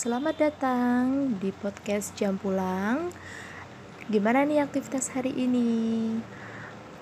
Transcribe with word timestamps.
selamat 0.00 0.36
datang 0.40 1.36
di 1.36 1.52
podcast 1.52 2.16
Jam 2.16 2.40
Pulang. 2.40 3.12
Gimana 4.08 4.48
nih 4.48 4.64
aktivitas 4.64 5.12
hari 5.12 5.28
ini? 5.28 6.16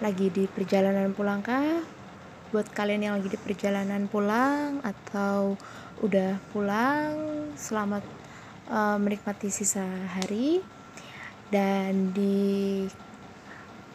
Lagi 0.02 0.26
di 0.34 0.50
perjalanan 0.50 1.14
pulang 1.14 1.38
kah? 1.38 1.78
Buat 2.50 2.74
kalian 2.74 3.06
yang 3.06 3.14
lagi 3.14 3.30
di 3.30 3.38
perjalanan 3.38 4.10
pulang 4.10 4.82
atau 4.82 5.54
udah 6.02 6.42
pulang, 6.50 7.14
selamat 7.54 8.02
uh, 8.66 8.98
menikmati 8.98 9.46
sisa 9.46 9.86
hari. 10.18 10.58
Dan 11.54 12.10
di 12.10 12.82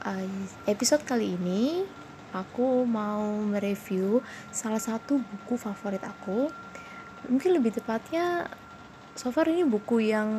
uh, 0.07 0.27
episode 0.63 1.03
kali 1.03 1.35
ini, 1.35 1.83
aku 2.31 2.87
mau 2.87 3.35
mereview 3.43 4.23
salah 4.55 4.79
satu 4.79 5.19
buku 5.19 5.59
favorit 5.59 6.07
aku 6.07 6.47
mungkin 7.27 7.55
lebih 7.55 7.71
tepatnya 7.79 8.51
so 9.13 9.29
far 9.29 9.45
ini 9.49 9.61
buku 9.61 10.09
yang 10.09 10.29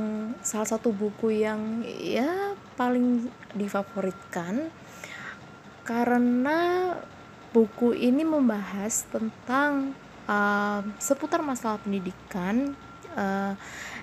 salah 0.42 0.66
satu 0.66 0.90
buku 0.90 1.46
yang 1.46 1.86
ya 1.86 2.58
paling 2.74 3.30
difavoritkan 3.54 4.70
karena 5.86 6.90
buku 7.54 7.94
ini 7.94 8.26
membahas 8.26 9.06
tentang 9.06 9.94
uh, 10.26 10.82
seputar 10.98 11.38
masalah 11.38 11.78
pendidikan 11.78 12.74
uh, 13.14 13.54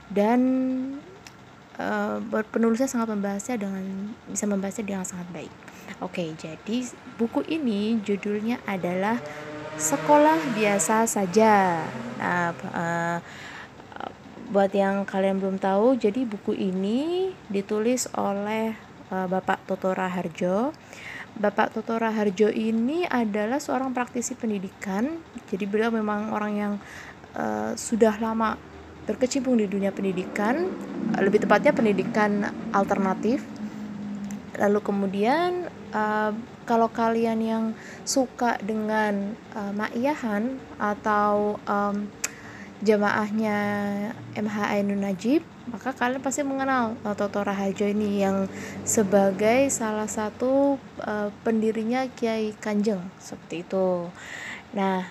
dan 0.07 0.39
uh, 1.75 2.23
penulisnya 2.47 2.87
sangat 2.87 3.11
membahasnya 3.11 3.59
dengan 3.59 4.15
bisa 4.31 4.47
membahasnya 4.47 4.85
dengan 4.87 5.03
sangat 5.03 5.27
baik. 5.35 5.53
Oke, 5.99 6.31
jadi 6.39 6.87
buku 7.19 7.43
ini 7.51 7.99
judulnya 7.99 8.63
adalah 8.63 9.19
Sekolah 9.75 10.39
Biasa 10.55 11.03
Saja. 11.09 11.83
Nah, 12.21 12.55
uh, 12.71 13.17
buat 14.51 14.75
yang 14.75 15.07
kalian 15.07 15.39
belum 15.39 15.57
tahu, 15.63 15.95
jadi 15.95 16.27
buku 16.27 16.51
ini 16.51 17.31
ditulis 17.47 18.11
oleh 18.19 18.75
uh, 19.07 19.23
Bapak 19.31 19.63
Toto 19.63 19.95
Raharjo. 19.95 20.75
Bapak 21.39 21.71
Toto 21.71 21.95
Raharjo 21.95 22.51
ini 22.51 23.07
adalah 23.07 23.63
seorang 23.63 23.95
praktisi 23.95 24.35
pendidikan. 24.35 25.23
Jadi 25.47 25.63
beliau 25.63 25.87
memang 25.87 26.35
orang 26.35 26.53
yang 26.59 26.73
uh, 27.39 27.71
sudah 27.79 28.19
lama 28.19 28.59
berkecimpung 29.07 29.55
di 29.55 29.71
dunia 29.71 29.95
pendidikan, 29.95 30.67
lebih 31.15 31.47
tepatnya 31.47 31.71
pendidikan 31.71 32.51
alternatif. 32.75 33.39
Lalu 34.59 34.79
kemudian 34.83 35.71
uh, 35.95 36.35
kalau 36.67 36.91
kalian 36.91 37.39
yang 37.39 37.63
suka 38.03 38.59
dengan 38.59 39.31
uh, 39.55 39.71
ma'iyahan 39.71 40.59
atau 40.75 41.55
um, 41.63 42.11
jamaahnya 42.81 43.57
MH 44.33 44.57
Ainun 44.77 45.01
Najib 45.05 45.45
maka 45.69 45.93
kalian 45.93 46.19
pasti 46.19 46.41
mengenal 46.41 46.97
uh, 47.05 47.13
Toto 47.13 47.39
Rahajo 47.45 47.85
ini 47.85 48.25
yang 48.25 48.49
sebagai 48.83 49.69
salah 49.69 50.09
satu 50.09 50.81
uh, 51.05 51.29
pendirinya 51.45 52.09
Kiai 52.11 52.51
Kanjeng. 52.57 52.99
Seperti 53.21 53.63
itu. 53.63 54.09
Nah 54.73 55.05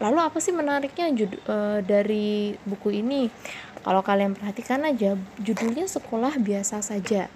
lalu 0.00 0.18
apa 0.24 0.40
sih 0.40 0.50
menariknya 0.56 1.12
jud, 1.12 1.36
uh, 1.46 1.78
dari 1.84 2.56
buku 2.64 3.02
ini? 3.02 3.28
Kalau 3.84 4.00
kalian 4.00 4.32
perhatikan 4.32 4.80
aja 4.88 5.18
judulnya 5.36 5.84
sekolah 5.84 6.40
biasa 6.40 6.80
saja. 6.80 7.28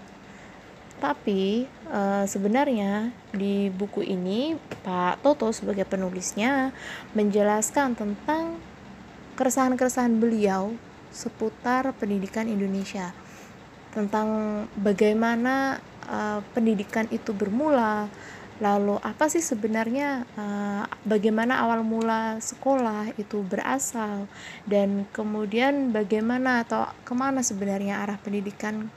Tapi 0.99 1.69
e, 1.69 2.01
sebenarnya 2.27 3.15
di 3.31 3.71
buku 3.71 4.03
ini 4.03 4.59
Pak 4.83 5.23
Toto 5.23 5.53
sebagai 5.55 5.87
penulisnya 5.87 6.75
menjelaskan 7.15 7.95
tentang 7.95 8.59
keresahan-keresahan 9.39 10.19
beliau 10.19 10.75
seputar 11.15 11.95
pendidikan 11.95 12.51
Indonesia. 12.51 13.15
Tentang 13.95 14.29
bagaimana 14.75 15.79
e, 16.05 16.43
pendidikan 16.53 17.07
itu 17.15 17.31
bermula, 17.31 18.11
lalu 18.59 18.99
apa 19.01 19.31
sih 19.31 19.41
sebenarnya 19.41 20.27
e, 20.35 20.45
bagaimana 21.07 21.63
awal 21.63 21.87
mula 21.87 22.43
sekolah 22.43 23.15
itu 23.15 23.47
berasal 23.47 24.27
dan 24.67 25.07
kemudian 25.15 25.95
bagaimana 25.95 26.67
atau 26.67 26.91
ke 27.07 27.15
mana 27.15 27.41
sebenarnya 27.41 28.03
arah 28.03 28.19
pendidikan 28.19 28.91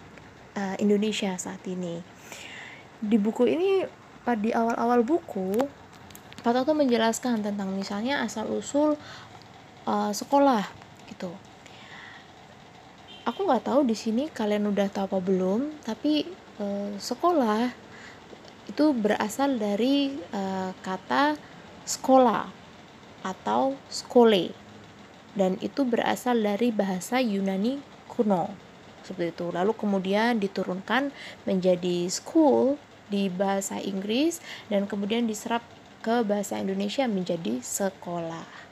uh, 0.55 0.75
Indonesia 0.79 1.35
saat 1.39 1.61
ini. 1.67 2.01
Di 3.01 3.17
buku 3.17 3.47
ini 3.47 3.85
di 4.37 4.51
awal-awal 4.53 5.01
buku 5.01 5.57
Pak 6.41 6.53
Toto 6.57 6.73
menjelaskan 6.73 7.45
tentang 7.45 7.73
misalnya 7.73 8.25
asal 8.25 8.49
usul 8.49 8.97
uh, 9.91 10.11
sekolah 10.15 10.63
gitu. 11.11 11.35
Aku 13.27 13.45
nggak 13.45 13.67
tahu 13.67 13.83
di 13.83 13.93
sini 13.93 14.31
kalian 14.31 14.71
udah 14.71 14.87
tahu 14.89 15.05
apa 15.11 15.19
belum, 15.19 15.83
tapi 15.83 16.25
uh, 16.57 16.95
sekolah 16.95 17.69
itu 18.71 18.95
berasal 18.95 19.59
dari 19.59 20.15
uh, 20.31 20.71
kata 20.79 21.35
sekolah 21.83 22.47
atau 23.21 23.77
skole 23.91 24.55
dan 25.37 25.59
itu 25.61 25.85
berasal 25.85 26.39
dari 26.39 26.73
bahasa 26.73 27.21
Yunani 27.21 27.77
kuno 28.09 28.49
seperti 29.05 29.37
itu. 29.37 29.47
Lalu 29.53 29.71
kemudian 29.77 30.41
diturunkan 30.41 31.13
menjadi 31.45 32.09
school 32.09 32.81
di 33.11 33.27
bahasa 33.27 33.77
Inggris 33.77 34.39
dan 34.71 34.87
kemudian 34.87 35.27
diserap 35.27 35.61
ke 36.01 36.25
bahasa 36.25 36.57
Indonesia 36.57 37.05
menjadi 37.05 37.61
sekolah 37.61 38.70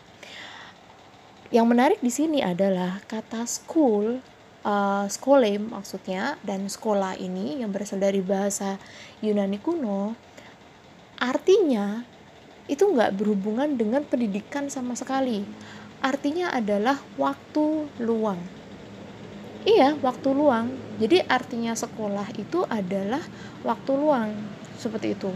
yang 1.50 1.66
menarik 1.66 1.98
di 2.02 2.14
sini 2.14 2.46
adalah 2.46 3.02
kata 3.10 3.46
school 3.50 4.22
uh, 4.62 5.06
skole 5.10 5.58
maksudnya 5.58 6.38
dan 6.46 6.70
sekolah 6.70 7.18
ini 7.18 7.62
yang 7.66 7.74
berasal 7.74 7.98
dari 7.98 8.22
bahasa 8.22 8.78
Yunani 9.26 9.58
kuno 9.58 10.14
artinya 11.18 12.06
itu 12.70 12.86
nggak 12.86 13.18
berhubungan 13.18 13.74
dengan 13.74 14.06
pendidikan 14.06 14.70
sama 14.70 14.94
sekali 14.94 15.42
artinya 16.06 16.54
adalah 16.54 17.02
waktu 17.18 17.90
luang 17.98 18.40
Iya, 19.68 20.00
waktu 20.00 20.32
luang. 20.32 20.72
Jadi 21.04 21.20
artinya 21.28 21.76
sekolah 21.76 22.32
itu 22.40 22.64
adalah 22.72 23.20
waktu 23.68 23.92
luang. 23.92 24.32
Seperti 24.80 25.20
itu. 25.20 25.36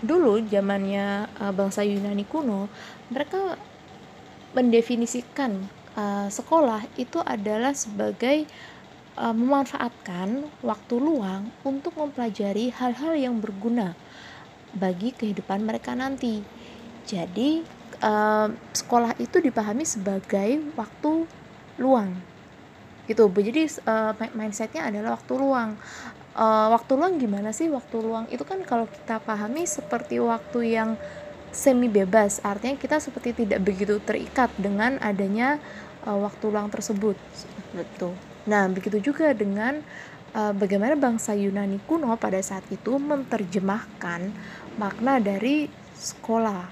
Dulu 0.00 0.40
zamannya 0.48 1.28
uh, 1.36 1.52
bangsa 1.52 1.84
Yunani 1.84 2.24
kuno, 2.24 2.72
mereka 3.12 3.60
mendefinisikan 4.56 5.68
uh, 5.98 6.28
sekolah 6.28 6.84
itu 6.96 7.20
adalah 7.24 7.74
sebagai 7.76 8.48
uh, 9.18 9.34
memanfaatkan 9.34 10.48
waktu 10.64 10.94
luang 10.96 11.52
untuk 11.66 11.96
mempelajari 11.98 12.72
hal-hal 12.72 13.12
yang 13.18 13.36
berguna 13.42 13.98
bagi 14.72 15.12
kehidupan 15.12 15.64
mereka 15.64 15.92
nanti. 15.96 16.44
Jadi, 17.08 17.64
uh, 18.04 18.48
sekolah 18.72 19.16
itu 19.18 19.40
dipahami 19.40 19.82
sebagai 19.82 20.60
waktu 20.76 21.24
luang 21.80 22.18
gitu. 23.08 23.32
Jadi 23.32 23.64
uh, 23.88 24.12
mindsetnya 24.36 24.92
adalah 24.92 25.16
waktu 25.16 25.32
luang. 25.34 25.70
Uh, 26.38 26.70
waktu 26.70 26.92
luang 26.94 27.18
gimana 27.18 27.50
sih 27.50 27.66
waktu 27.72 27.96
luang? 27.98 28.28
Itu 28.30 28.44
kan 28.44 28.62
kalau 28.62 28.86
kita 28.86 29.18
pahami 29.24 29.64
seperti 29.64 30.20
waktu 30.20 30.76
yang 30.76 30.90
semi 31.58 31.90
bebas 31.90 32.38
artinya 32.46 32.78
kita 32.78 33.02
seperti 33.02 33.42
tidak 33.42 33.66
begitu 33.66 33.98
terikat 33.98 34.54
dengan 34.54 34.94
adanya 35.02 35.58
uh, 36.06 36.14
waktu 36.14 36.54
luang 36.54 36.70
tersebut. 36.70 37.18
Betul. 37.74 38.14
Nah 38.46 38.70
begitu 38.70 39.02
juga 39.10 39.34
dengan 39.34 39.82
uh, 40.38 40.54
bagaimana 40.54 40.94
bangsa 40.94 41.34
Yunani 41.34 41.82
kuno 41.82 42.14
pada 42.14 42.38
saat 42.38 42.62
itu 42.70 42.94
menerjemahkan 43.02 44.30
makna 44.78 45.18
dari 45.18 45.66
sekolah. 45.98 46.70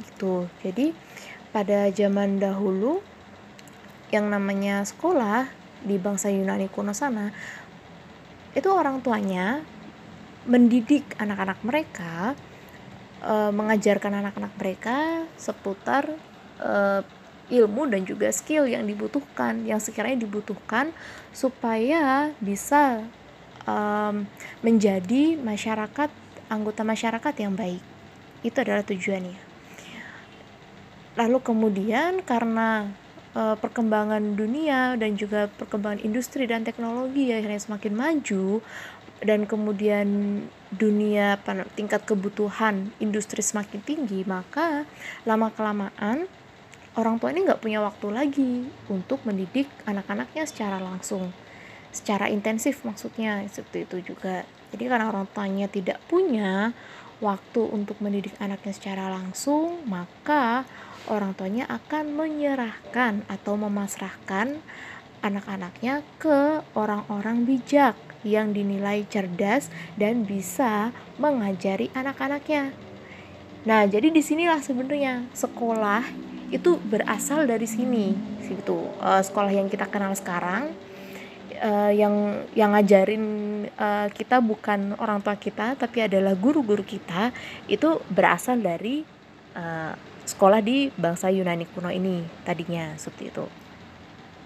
Itu 0.00 0.48
jadi 0.64 0.96
pada 1.52 1.92
zaman 1.92 2.40
dahulu 2.40 3.04
yang 4.08 4.32
namanya 4.32 4.80
sekolah 4.88 5.44
di 5.84 6.00
bangsa 6.00 6.32
Yunani 6.32 6.72
kuno 6.72 6.96
sana 6.96 7.28
itu 8.56 8.68
orang 8.68 9.04
tuanya 9.04 9.60
mendidik 10.44 11.04
anak-anak 11.20 11.60
mereka 11.64 12.36
e, 13.22 13.34
mengajarkan 13.54 14.12
anak-anak 14.20 14.52
mereka 14.58 15.24
seputar 15.38 16.10
e, 16.58 16.74
ilmu 17.52 17.86
dan 17.86 18.02
juga 18.02 18.28
skill 18.34 18.66
yang 18.66 18.82
dibutuhkan 18.82 19.62
yang 19.62 19.78
sekiranya 19.78 20.26
dibutuhkan 20.26 20.90
supaya 21.30 22.34
bisa 22.42 23.06
e, 23.62 23.76
menjadi 24.60 25.38
masyarakat 25.38 26.10
anggota 26.50 26.82
masyarakat 26.84 27.34
yang 27.40 27.54
baik. 27.56 27.80
Itu 28.44 28.60
adalah 28.60 28.84
tujuannya. 28.84 29.38
Lalu 31.16 31.38
kemudian 31.44 32.24
karena 32.24 32.88
uh, 33.36 33.56
perkembangan 33.56 34.36
dunia 34.36 34.96
dan 34.96 35.16
juga 35.16 35.48
perkembangan 35.48 36.00
industri 36.04 36.48
dan 36.48 36.64
teknologi 36.64 37.32
yang 37.32 37.44
semakin 37.44 37.92
maju 37.92 38.64
dan 39.22 39.46
kemudian 39.46 40.06
dunia 40.74 41.38
tingkat 41.78 42.02
kebutuhan 42.02 42.90
industri 42.98 43.38
semakin 43.40 43.80
tinggi 43.82 44.26
maka 44.26 44.82
lama 45.22 45.48
kelamaan 45.54 46.26
orang 46.98 47.16
tua 47.16 47.32
ini 47.32 47.46
nggak 47.46 47.62
punya 47.62 47.80
waktu 47.80 48.06
lagi 48.12 48.52
untuk 48.90 49.24
mendidik 49.24 49.70
anak-anaknya 49.88 50.44
secara 50.44 50.76
langsung. 50.76 51.32
Secara 51.92 52.28
intensif 52.28 52.84
maksudnya 52.84 53.44
seperti 53.48 53.84
itu 53.84 54.12
juga. 54.12 54.44
Jadi 54.72 54.84
karena 54.88 55.12
orang 55.12 55.28
tuanya 55.28 55.68
tidak 55.68 56.00
punya 56.08 56.72
waktu 57.22 57.62
untuk 57.70 58.02
mendidik 58.02 58.34
anaknya 58.42 58.74
secara 58.74 59.06
langsung 59.06 59.86
maka 59.86 60.66
orang 61.06 61.38
tuanya 61.38 61.70
akan 61.70 62.10
menyerahkan 62.18 63.22
atau 63.30 63.54
memasrahkan 63.54 64.58
anak-anaknya 65.22 66.02
ke 66.18 66.66
orang-orang 66.74 67.46
bijak 67.46 67.94
yang 68.22 68.54
dinilai 68.54 69.06
cerdas 69.06 69.68
dan 69.98 70.26
bisa 70.26 70.90
mengajari 71.18 71.90
anak-anaknya. 71.94 72.74
Nah, 73.62 73.86
jadi 73.86 74.10
di 74.10 74.22
sinilah 74.22 74.58
sebenarnya 74.58 75.22
sekolah 75.30 76.02
itu 76.50 76.76
berasal 76.82 77.46
dari 77.46 77.64
sini, 77.64 78.12
situ 78.42 78.90
uh, 78.98 79.22
sekolah 79.22 79.54
yang 79.54 79.70
kita 79.70 79.86
kenal 79.86 80.12
sekarang, 80.18 80.74
uh, 81.62 81.92
yang 81.94 82.44
yang 82.58 82.74
ngajarin 82.74 83.24
uh, 83.78 84.10
kita 84.10 84.42
bukan 84.42 84.98
orang 84.98 85.22
tua 85.22 85.38
kita, 85.38 85.78
tapi 85.78 86.04
adalah 86.04 86.34
guru-guru 86.34 86.82
kita 86.82 87.30
itu 87.70 88.02
berasal 88.10 88.60
dari 88.60 89.06
uh, 89.54 89.94
sekolah 90.26 90.60
di 90.60 90.90
bangsa 90.92 91.30
Yunani 91.30 91.66
kuno 91.70 91.88
ini 91.88 92.22
tadinya 92.42 92.94
seperti 92.98 93.30
itu. 93.30 93.46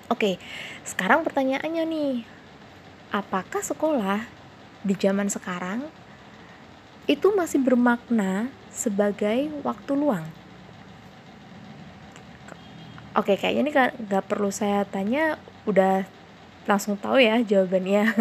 Oke, 0.06 0.38
sekarang 0.86 1.26
pertanyaannya 1.26 1.82
nih, 1.82 2.12
apakah 3.10 3.62
sekolah 3.62 4.26
di 4.86 4.94
zaman 4.94 5.26
sekarang 5.30 5.86
itu 7.06 7.30
masih 7.34 7.62
bermakna 7.62 8.50
sebagai 8.70 9.50
waktu 9.62 9.92
luang? 9.94 10.26
Oke, 13.16 13.40
kayaknya 13.40 13.62
ini 13.64 13.72
nggak 13.72 14.28
perlu 14.28 14.52
saya 14.52 14.84
tanya, 14.84 15.40
udah 15.64 16.04
langsung 16.68 17.00
tahu 17.00 17.16
ya 17.16 17.40
jawabannya. 17.40 18.12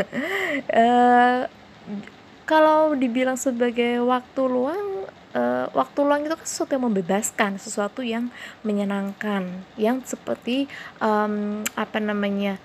uh, 0.71 1.43
kalau 2.49 2.93
dibilang 2.95 3.35
sebagai 3.35 3.99
waktu 4.05 4.41
luang, 4.47 5.09
uh, 5.35 5.67
waktu 5.75 5.99
luang 5.99 6.23
itu 6.23 6.37
kan 6.37 6.47
sesuatu 6.47 6.71
yang 6.77 6.85
membebaskan, 6.87 7.51
sesuatu 7.59 8.01
yang 8.05 8.31
menyenangkan, 8.61 9.65
yang 9.75 9.99
seperti 10.05 10.71
um, 11.03 11.65
apa 11.75 11.99
namanya, 11.99 12.61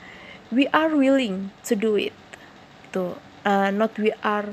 we 0.54 0.70
are 0.70 0.92
willing 0.92 1.54
to 1.66 1.74
do 1.78 1.96
it, 1.96 2.14
gitu. 2.88 3.18
Uh, 3.46 3.72
not 3.72 3.94
we 3.96 4.12
are 4.20 4.52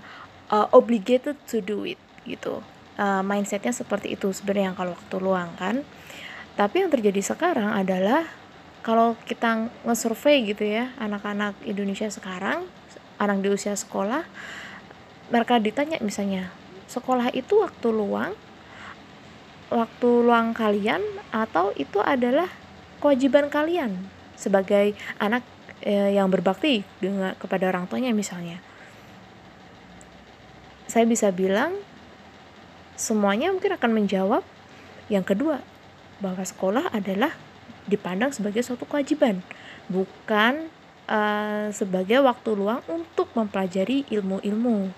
uh, 0.50 0.66
obligated 0.72 1.36
to 1.50 1.60
do 1.60 1.84
it, 1.84 2.00
gitu. 2.24 2.64
Uh, 2.98 3.22
mindsetnya 3.22 3.70
seperti 3.76 4.18
itu 4.18 4.34
sebenarnya 4.34 4.74
kalau 4.74 4.98
waktu 4.98 5.16
luang 5.22 5.54
kan. 5.58 5.86
Tapi 6.58 6.82
yang 6.82 6.90
terjadi 6.90 7.22
sekarang 7.22 7.70
adalah 7.70 8.26
kalau 8.88 9.20
kita 9.28 9.68
nge-survey 9.84 10.48
gitu 10.48 10.64
ya 10.64 10.96
anak-anak 10.96 11.60
Indonesia 11.68 12.08
sekarang 12.08 12.64
anak 13.20 13.44
di 13.44 13.52
usia 13.52 13.76
sekolah 13.76 14.24
mereka 15.28 15.60
ditanya 15.60 16.00
misalnya 16.00 16.48
sekolah 16.88 17.36
itu 17.36 17.60
waktu 17.60 17.92
luang 17.92 18.32
waktu 19.68 20.08
luang 20.08 20.56
kalian 20.56 21.04
atau 21.36 21.76
itu 21.76 22.00
adalah 22.00 22.48
kewajiban 23.04 23.52
kalian 23.52 24.08
sebagai 24.40 24.96
anak 25.20 25.44
eh, 25.82 26.16
yang 26.16 26.32
berbakti 26.32 26.86
dengan 27.02 27.36
kepada 27.38 27.70
orang 27.70 27.90
tuanya 27.90 28.14
misalnya 28.16 28.62
saya 30.88 31.04
bisa 31.04 31.30
bilang 31.36 31.76
semuanya 32.98 33.52
mungkin 33.52 33.76
akan 33.76 33.92
menjawab 33.94 34.42
yang 35.12 35.24
kedua 35.24 35.62
bahwa 36.18 36.42
sekolah 36.42 36.90
adalah 36.96 37.36
dipandang 37.88 38.36
sebagai 38.36 38.62
suatu 38.62 38.84
kewajiban, 38.84 39.40
bukan 39.88 40.68
uh, 41.08 41.72
sebagai 41.72 42.20
waktu 42.20 42.50
luang 42.54 42.84
untuk 42.92 43.32
mempelajari 43.34 44.04
ilmu-ilmu. 44.12 44.92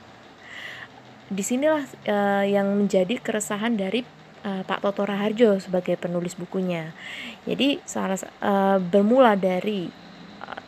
Di 1.30 1.44
sinilah 1.46 1.86
uh, 2.10 2.46
yang 2.50 2.66
menjadi 2.74 3.22
keresahan 3.22 3.78
dari 3.78 4.02
uh, 4.42 4.66
Pak 4.66 4.81
Toto 4.81 5.06
Raharjo 5.06 5.62
sebagai 5.62 5.94
penulis 6.02 6.34
bukunya. 6.34 6.98
Jadi 7.46 7.78
salah 7.86 8.18
uh, 8.42 8.81
bermula 8.81 9.38
dari 9.38 9.94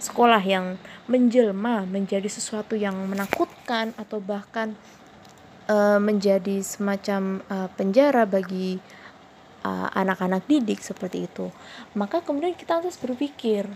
sekolah 0.01 0.41
yang 0.41 0.81
menjelma 1.05 1.85
menjadi 1.85 2.25
sesuatu 2.25 2.73
yang 2.73 2.97
menakutkan 3.05 3.93
atau 4.01 4.17
bahkan 4.17 4.73
uh, 5.69 6.01
menjadi 6.01 6.65
semacam 6.65 7.45
uh, 7.45 7.69
penjara 7.77 8.25
bagi 8.25 8.81
uh, 9.61 9.87
anak-anak 9.93 10.49
didik 10.49 10.81
seperti 10.81 11.29
itu. 11.29 11.53
Maka 11.93 12.25
kemudian 12.25 12.57
kita 12.57 12.81
harus 12.81 12.97
berpikir 12.97 13.69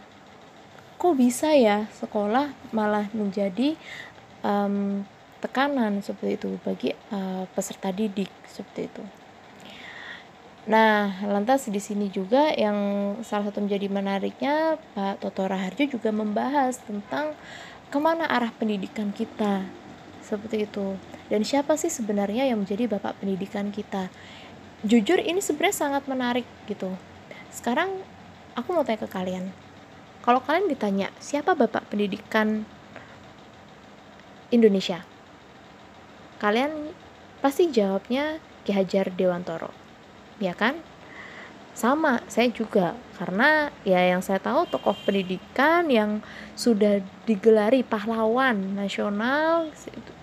kok 0.95 1.13
bisa 1.13 1.54
ya 1.54 1.86
sekolah 2.01 2.50
malah 2.74 3.06
menjadi 3.13 3.77
um, 4.42 5.06
tekanan 5.44 6.01
seperti 6.01 6.39
itu 6.42 6.51
bagi 6.66 6.89
uh, 7.13 7.45
peserta 7.54 7.94
didik 7.94 8.31
seperti 8.50 8.89
itu 8.89 9.04
Nah, 10.65 11.13
lantas 11.21 11.69
di 11.69 11.77
sini 11.77 12.09
juga 12.09 12.50
yang 12.57 12.73
salah 13.21 13.53
satu 13.53 13.62
menjadi 13.62 13.85
menariknya 13.85 14.81
Pak 14.97 15.21
Toto 15.21 15.45
Raharjo 15.45 15.85
juga 15.85 16.09
membahas 16.09 16.81
tentang 16.81 17.38
ke 17.94 17.97
mana 18.01 18.25
arah 18.25 18.50
pendidikan 18.50 19.13
kita. 19.13 19.62
Seperti 20.25 20.65
itu. 20.65 20.97
Dan 21.29 21.45
siapa 21.45 21.77
sih 21.77 21.94
sebenarnya 21.94 22.50
yang 22.50 22.65
menjadi 22.65 22.89
bapak 22.89 23.21
pendidikan 23.21 23.69
kita? 23.69 24.09
Jujur 24.81 25.21
ini 25.21 25.38
sebenarnya 25.38 25.85
sangat 25.85 26.09
menarik 26.09 26.50
gitu. 26.65 26.89
Sekarang 27.53 28.01
aku 28.57 28.73
mau 28.73 28.81
tanya 28.81 29.06
ke 29.06 29.09
kalian. 29.09 29.53
Kalau 30.25 30.41
kalian 30.41 30.65
ditanya 30.65 31.13
siapa 31.21 31.53
bapak 31.53 31.94
pendidikan 31.94 32.65
Indonesia? 34.50 35.06
Kalian 36.41 36.89
pasti 37.38 37.69
jawabnya 37.69 38.41
Ki 38.65 38.73
Hajar 38.73 39.13
Dewantoro 39.13 39.85
ya 40.40 40.54
kan 40.54 40.76
sama 41.76 42.24
saya 42.32 42.48
juga 42.56 42.96
karena 43.20 43.68
ya 43.84 44.00
yang 44.00 44.24
saya 44.24 44.40
tahu 44.40 44.64
tokoh 44.72 44.96
pendidikan 45.04 45.92
yang 45.92 46.24
sudah 46.56 47.04
digelari 47.28 47.84
pahlawan 47.84 48.80
nasional 48.80 49.68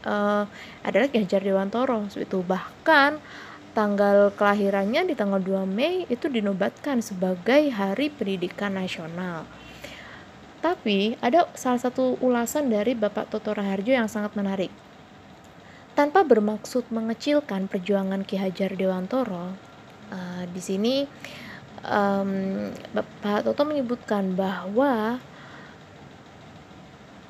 uh, 0.08 0.48
adalah 0.80 1.12
Ki 1.12 1.20
Hajar 1.20 1.44
Dewantoro 1.44 2.08
itu 2.16 2.40
bahkan 2.40 3.20
tanggal 3.76 4.32
kelahirannya 4.32 5.08
di 5.08 5.14
tanggal 5.16 5.40
2 5.40 5.64
Mei 5.68 6.04
itu 6.08 6.28
dinobatkan 6.28 7.00
sebagai 7.00 7.72
Hari 7.72 8.12
Pendidikan 8.12 8.76
Nasional. 8.76 9.48
Tapi 10.60 11.18
ada 11.18 11.48
salah 11.56 11.80
satu 11.80 12.20
ulasan 12.22 12.68
dari 12.70 12.94
Bapak 12.94 13.32
Toto 13.32 13.50
Raharjo 13.50 13.92
yang 13.92 14.06
sangat 14.06 14.36
menarik. 14.38 14.70
Tanpa 15.92 16.24
bermaksud 16.24 16.88
mengecilkan 16.88 17.68
perjuangan 17.68 18.24
Ki 18.24 18.40
Hajar 18.40 18.72
Dewantoro, 18.76 19.52
uh, 20.12 20.44
di 20.52 20.60
sini 20.60 21.08
um, 21.88 22.30
Bapak 22.92 23.48
Toto 23.48 23.64
menyebutkan 23.64 24.36
bahwa 24.36 25.18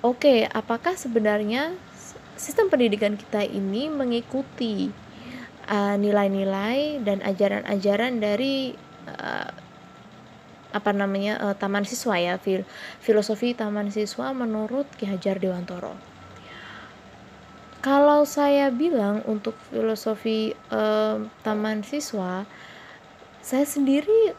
oke, 0.02 0.18
okay, 0.18 0.38
apakah 0.50 0.98
sebenarnya 0.98 1.72
sistem 2.34 2.66
pendidikan 2.66 3.14
kita 3.14 3.46
ini 3.46 3.86
mengikuti 3.86 4.90
uh, 5.70 5.94
nilai-nilai 5.94 7.00
dan 7.06 7.22
ajaran-ajaran 7.22 8.18
dari 8.18 8.74
uh, 9.06 9.50
apa 10.72 10.90
namanya 10.96 11.36
uh, 11.38 11.54
taman 11.54 11.84
siswa 11.84 12.16
ya 12.16 12.40
fil 12.40 12.64
filosofi 13.04 13.52
taman 13.52 13.92
siswa 13.92 14.32
menurut 14.32 14.88
Ki 14.96 15.04
Hajar 15.04 15.36
Dewantoro. 15.36 15.94
Kalau 17.82 18.22
saya 18.22 18.70
bilang 18.70 19.26
untuk 19.26 19.58
filosofi 19.68 20.54
uh, 20.70 21.18
taman 21.42 21.82
siswa, 21.82 22.46
saya 23.42 23.66
sendiri 23.66 24.32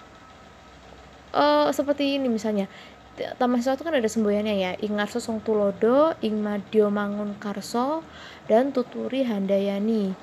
uh, 1.35 1.67
seperti 1.69 2.15
ini 2.17 2.31
misalnya. 2.31 2.71
Taman 3.13 3.61
siswa 3.61 3.77
itu 3.77 3.85
kan 3.85 3.93
ada 3.93 4.09
semboyannya 4.09 4.55
ya. 4.57 4.71
Ingarso 4.81 5.21
Song 5.21 5.37
Tulodo, 5.45 6.17
Ing 6.25 6.41
Madyo 6.41 6.89
Mangun 6.89 7.37
Karso, 7.37 8.01
dan 8.49 8.73
Tuturi 8.73 9.21
Handayani. 9.21 10.17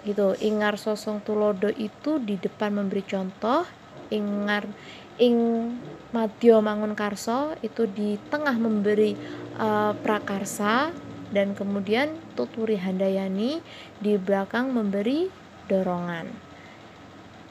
Gitu. 0.00 0.32
Ingar 0.40 0.80
sosong 0.80 1.20
tulodo 1.20 1.68
itu 1.68 2.16
di 2.18 2.40
depan 2.40 2.72
memberi 2.72 3.04
contoh. 3.04 3.68
Ingar 4.08 4.64
ing 5.20 5.36
madyo 6.10 6.64
mangun 6.64 6.96
karso 6.96 7.52
itu 7.60 7.84
di 7.84 8.16
tengah 8.32 8.56
memberi 8.56 9.14
uh, 9.60 9.92
prakarsa. 10.00 10.90
Dan 11.30 11.54
kemudian 11.54 12.10
tuturi 12.34 12.74
handayani 12.74 13.62
di 14.02 14.18
belakang 14.18 14.74
memberi 14.74 15.30
dorongan 15.70 16.49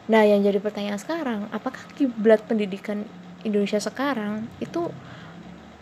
nah 0.10 0.26
yang 0.26 0.42
jadi 0.42 0.58
pertanyaan 0.58 0.98
sekarang 0.98 1.46
apakah 1.54 1.86
kiblat 1.94 2.42
pendidikan 2.50 3.06
Indonesia 3.46 3.80
sekarang 3.80 4.50
itu 4.60 4.90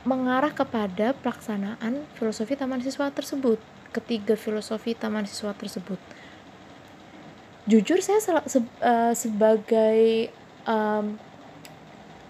mengarah 0.08 0.54
kepada 0.54 1.12
pelaksanaan 1.20 2.06
filosofi 2.16 2.56
taman 2.56 2.80
siswa 2.80 3.12
tersebut? 3.12 3.60
Ketiga 3.92 4.38
filosofi 4.38 4.94
taman 4.94 5.26
siswa 5.28 5.52
tersebut. 5.52 6.00
Jujur 7.68 8.00
saya 8.00 8.24
se 8.24 8.32
uh, 8.32 9.12
sebagai 9.12 10.32
um, 10.64 11.20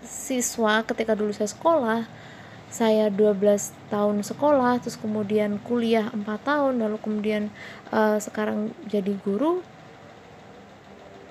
siswa 0.01 0.81
ketika 0.87 1.13
dulu 1.13 1.29
saya 1.35 1.49
sekolah 1.51 2.01
saya 2.67 3.07
12 3.07 3.39
tahun 3.87 4.27
sekolah 4.27 4.83
terus 4.83 4.99
kemudian 4.99 5.55
kuliah 5.63 6.11
4 6.11 6.25
tahun 6.43 6.73
lalu 6.83 6.97
kemudian 6.99 7.47
uh, 7.95 8.19
sekarang 8.19 8.75
jadi 8.91 9.15
guru 9.23 9.63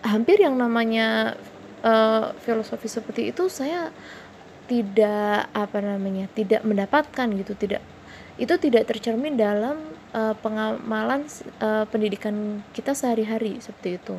hampir 0.07 0.41
yang 0.41 0.55
namanya 0.55 1.37
uh, 1.83 2.33
filosofi 2.43 2.87
seperti 2.87 3.35
itu 3.35 3.51
saya 3.51 3.91
tidak 4.67 5.47
apa 5.55 5.79
namanya 5.79 6.27
tidak 6.35 6.67
mendapatkan 6.67 7.27
gitu 7.39 7.55
tidak 7.55 7.83
itu 8.37 8.53
tidak 8.61 8.91
tercermin 8.91 9.39
dalam 9.39 9.81
uh, 10.13 10.35
pengamalan 10.45 11.25
uh, 11.63 11.89
pendidikan 11.89 12.61
kita 12.77 12.93
sehari-hari 12.93 13.63
seperti 13.65 13.97
itu 13.97 14.17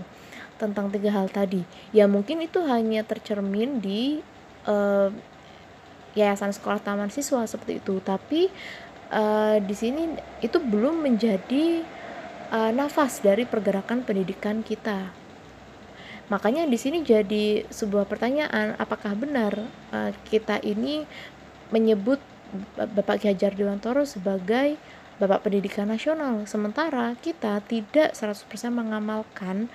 tentang 0.58 0.90
tiga 0.90 1.14
hal 1.14 1.30
tadi. 1.30 1.62
Ya 1.94 2.10
mungkin 2.10 2.42
itu 2.42 2.66
hanya 2.66 3.06
tercermin 3.06 3.78
di 3.78 4.26
uh, 4.66 5.14
yayasan 6.18 6.50
sekolah 6.50 6.82
taman 6.82 7.14
siswa 7.14 7.46
seperti 7.46 7.78
itu 7.78 8.02
tapi 8.02 8.50
uh, 9.14 9.62
di 9.62 9.76
sini 9.78 10.18
itu 10.42 10.58
belum 10.58 11.06
menjadi 11.06 11.86
uh, 12.50 12.74
nafas 12.74 13.22
dari 13.22 13.46
pergerakan 13.46 14.02
pendidikan 14.02 14.66
kita 14.66 15.14
makanya 16.28 16.68
di 16.68 16.76
sini 16.76 17.04
jadi 17.04 17.64
sebuah 17.72 18.08
pertanyaan 18.08 18.76
apakah 18.80 19.16
benar 19.16 19.56
uh, 19.92 20.12
kita 20.28 20.60
ini 20.64 21.08
menyebut 21.72 22.20
Bapak 22.80 23.20
Ki 23.24 23.28
Hajar 23.28 23.52
Dewantoro 23.52 24.08
sebagai 24.08 24.80
Bapak 25.20 25.48
Pendidikan 25.48 25.92
Nasional 25.92 26.48
sementara 26.48 27.16
kita 27.20 27.60
tidak 27.68 28.16
100% 28.16 28.48
mengamalkan 28.72 29.68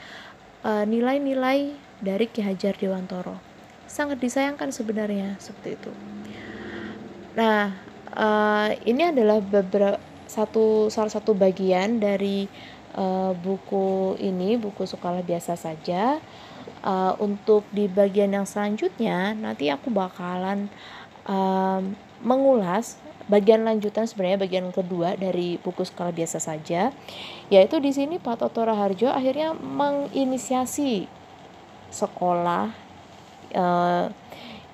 nilai-nilai 0.65 1.75
uh, 1.75 1.79
dari 2.01 2.27
Ki 2.31 2.41
Hajar 2.41 2.79
Dewantoro. 2.79 3.37
Sangat 3.91 4.23
disayangkan 4.23 4.73
sebenarnya 4.73 5.37
seperti 5.37 5.77
itu. 5.77 5.93
Nah, 7.37 7.75
uh, 8.13 8.71
ini 8.85 9.09
adalah 9.09 9.41
beberapa 9.41 10.01
satu 10.29 10.89
salah 10.89 11.13
satu 11.13 11.37
bagian 11.37 12.01
dari 12.01 12.49
uh, 12.97 13.33
buku 13.37 14.17
ini, 14.21 14.57
buku 14.61 14.85
sekolah 14.85 15.25
biasa 15.25 15.57
saja. 15.57 16.21
Uh, 16.83 17.15
untuk 17.23 17.63
di 17.71 17.87
bagian 17.87 18.35
yang 18.35 18.47
selanjutnya, 18.47 19.35
nanti 19.39 19.71
aku 19.71 19.91
bakalan 19.91 20.67
uh, 21.27 21.79
mengulas 22.23 22.99
bagian 23.31 23.63
lanjutan 23.63 24.07
sebenarnya 24.07 24.39
bagian 24.43 24.67
kedua 24.75 25.15
dari 25.15 25.59
buku 25.63 25.87
sekolah 25.87 26.11
biasa 26.11 26.43
saja 26.43 26.91
yaitu 27.55 27.79
di 27.79 27.95
sini 27.95 28.19
Pak 28.19 28.43
Toto 28.43 28.67
Raharjo 28.67 29.11
akhirnya 29.11 29.55
menginisiasi 29.55 31.07
sekolah 31.93 32.75
uh, 33.55 34.07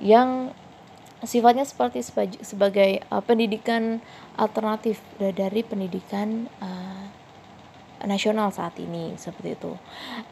yang 0.00 0.54
sifatnya 1.26 1.66
seperti 1.66 2.06
sebagai 2.46 3.02
uh, 3.10 3.22
pendidikan 3.22 3.98
alternatif 4.38 5.02
dari 5.18 5.66
pendidikan 5.66 6.46
uh, 6.62 6.97
nasional 8.06 8.54
saat 8.54 8.76
ini 8.78 9.16
seperti 9.18 9.58
itu. 9.58 9.72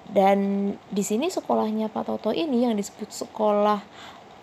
Dan 0.07 0.71
di 0.91 1.03
sini 1.03 1.27
sekolahnya 1.33 1.91
Pak 1.91 2.05
Toto 2.07 2.31
ini 2.31 2.67
yang 2.69 2.79
disebut 2.79 3.11
sekolah 3.11 3.81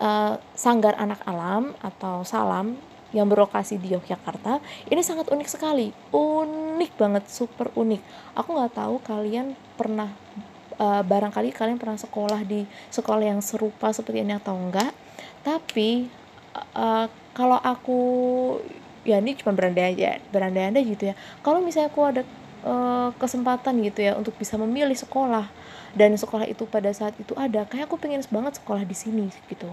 uh, 0.02 0.34
Sanggar 0.52 0.98
Anak 0.98 1.24
Alam 1.24 1.72
atau 1.80 2.26
Salam 2.26 2.76
yang 3.14 3.30
berlokasi 3.30 3.78
di 3.78 3.94
Yogyakarta 3.94 4.58
ini 4.90 5.00
sangat 5.00 5.30
unik 5.30 5.48
sekali. 5.48 5.94
Unik 6.10 6.98
banget 6.98 7.24
super 7.30 7.70
unik. 7.78 8.02
Aku 8.34 8.48
nggak 8.52 8.74
tahu 8.74 8.98
kalian 9.00 9.54
pernah 9.78 10.10
uh, 10.82 11.02
barangkali 11.06 11.54
kalian 11.54 11.78
pernah 11.78 11.96
sekolah 11.96 12.42
di 12.42 12.66
sekolah 12.90 13.22
yang 13.22 13.40
serupa 13.40 13.94
seperti 13.94 14.26
ini 14.26 14.34
atau 14.34 14.58
enggak 14.58 14.90
tapi 15.44 16.08
uh, 16.74 17.06
kalau 17.36 17.60
aku 17.60 18.00
ya 19.04 19.20
ini 19.20 19.36
cuma 19.36 19.52
berandai 19.52 19.92
aja 19.92 20.16
berandai-andai 20.32 20.82
gitu 20.88 21.12
ya. 21.12 21.14
Kalau 21.44 21.60
misalnya 21.60 21.92
aku 21.92 22.00
ada 22.08 22.22
uh, 22.64 23.12
kesempatan 23.20 23.78
gitu 23.84 24.00
ya 24.00 24.12
untuk 24.16 24.34
bisa 24.40 24.58
memilih 24.58 24.96
sekolah 24.96 25.46
dan 25.94 26.16
sekolah 26.18 26.48
itu 26.48 26.66
pada 26.66 26.90
saat 26.90 27.14
itu 27.20 27.36
ada 27.38 27.68
kayak 27.68 27.86
aku 27.86 28.00
pengen 28.00 28.24
banget 28.32 28.58
sekolah 28.58 28.82
di 28.82 28.96
sini 28.96 29.30
gitu 29.46 29.70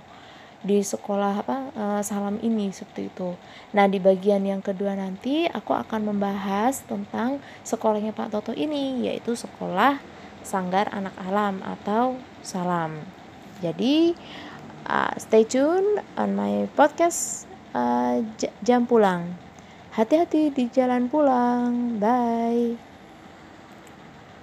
di 0.62 0.78
sekolah 0.86 1.42
apa 1.42 1.58
uh, 1.74 2.02
salam 2.06 2.38
ini 2.46 2.70
seperti 2.70 3.10
itu. 3.10 3.34
Nah 3.74 3.90
di 3.90 3.98
bagian 3.98 4.46
yang 4.46 4.62
kedua 4.62 4.94
nanti 4.94 5.50
aku 5.50 5.74
akan 5.74 6.14
membahas 6.14 6.86
tentang 6.86 7.42
sekolahnya 7.66 8.14
Pak 8.14 8.30
Toto 8.30 8.54
ini 8.54 9.10
yaitu 9.10 9.34
sekolah 9.34 9.98
Sanggar 10.46 10.90
Anak 10.94 11.18
Alam 11.18 11.66
atau 11.66 12.18
Salam. 12.46 13.02
Jadi 13.62 14.14
uh, 14.86 15.14
stay 15.18 15.46
tune 15.46 16.02
on 16.14 16.38
my 16.38 16.70
podcast 16.78 17.50
uh, 17.74 18.22
jam 18.62 18.86
pulang. 18.86 19.34
Hati-hati 19.96 20.42
di 20.56 20.64
jalan 20.76 21.04
pulang. 21.12 22.00
Bye. 22.02 22.91